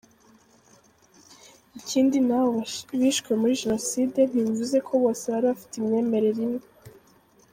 [1.79, 2.51] Ikindi n’abo
[3.01, 6.63] bishwe muri Jenoside ntibivuze ko bose bari bafite imyemerere imwe.